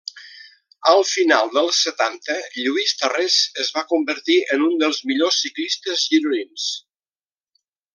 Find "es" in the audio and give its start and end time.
3.65-3.71